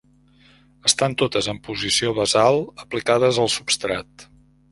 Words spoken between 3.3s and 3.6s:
al